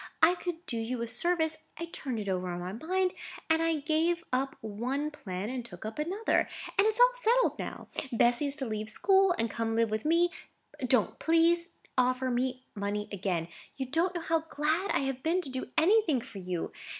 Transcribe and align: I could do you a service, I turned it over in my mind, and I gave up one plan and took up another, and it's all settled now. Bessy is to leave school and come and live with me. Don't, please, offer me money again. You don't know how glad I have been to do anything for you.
I 0.23 0.33
could 0.33 0.65
do 0.65 0.77
you 0.77 1.03
a 1.03 1.07
service, 1.07 1.57
I 1.77 1.85
turned 1.85 2.17
it 2.17 2.27
over 2.27 2.51
in 2.51 2.59
my 2.59 2.73
mind, 2.73 3.13
and 3.51 3.61
I 3.61 3.81
gave 3.81 4.23
up 4.33 4.55
one 4.61 5.11
plan 5.11 5.47
and 5.51 5.63
took 5.63 5.85
up 5.85 5.99
another, 5.99 6.49
and 6.79 6.87
it's 6.87 6.99
all 6.99 7.13
settled 7.13 7.59
now. 7.59 7.87
Bessy 8.11 8.47
is 8.47 8.55
to 8.55 8.65
leave 8.65 8.89
school 8.89 9.35
and 9.37 9.47
come 9.47 9.67
and 9.69 9.75
live 9.77 9.91
with 9.91 10.03
me. 10.03 10.31
Don't, 10.87 11.19
please, 11.19 11.73
offer 11.99 12.31
me 12.31 12.63
money 12.73 13.09
again. 13.11 13.47
You 13.75 13.85
don't 13.91 14.15
know 14.15 14.21
how 14.21 14.45
glad 14.49 14.89
I 14.89 15.01
have 15.01 15.21
been 15.21 15.39
to 15.41 15.51
do 15.51 15.67
anything 15.77 16.19
for 16.19 16.39
you. 16.39 16.71